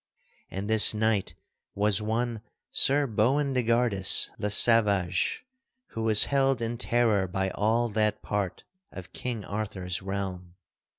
And 0.49 0.67
this 0.67 0.95
knight 0.95 1.35
was 1.75 2.01
one 2.01 2.41
Sir 2.71 3.05
Boindegardus 3.05 4.31
le 4.39 4.49
Savage, 4.49 5.45
who 5.89 6.01
was 6.01 6.23
held 6.23 6.59
in 6.59 6.79
terror 6.79 7.27
by 7.27 7.51
all 7.51 7.87
that 7.89 8.23
part 8.23 8.63
of 8.91 9.13
King 9.13 9.45
Arthur's 9.45 10.01
realm. 10.01 10.55